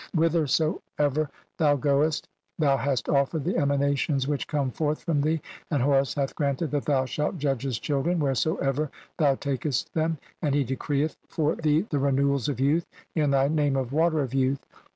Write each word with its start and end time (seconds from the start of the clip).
CXXXV 0.01 0.17
"whithersoever 0.17 1.29
thou 1.59 1.75
goest; 1.75 2.27
thou 2.57 2.75
hast 2.75 3.07
offered 3.07 3.43
the 3.43 3.55
"emanations 3.55 4.27
which 4.27 4.47
come 4.47 4.71
forth 4.71 5.03
from 5.03 5.21
thee, 5.21 5.39
and 5.69 5.83
Horus 5.83 6.15
"hath 6.15 6.33
granted 6.33 6.71
that 6.71 6.85
thou 6.85 7.05
shalt 7.05 7.37
judge 7.37 7.61
his 7.61 7.77
children 7.77 8.19
"wheresoever 8.19 8.89
thou 9.19 9.35
takest 9.35 9.93
them, 9.93 10.17
and 10.41 10.55
he 10.55 10.63
decreeth 10.63 11.17
for 11.29 11.53
"thee 11.53 11.81
the 11.91 11.99
renewals 11.99 12.49
of 12.49 12.59
youth 12.59 12.87
(34) 13.13 13.23
in 13.25 13.29
thy 13.29 13.47
name 13.47 13.75
of" 13.75 13.93
'Water 13.93 14.21
of 14.21 14.33
youth'. 14.33 14.65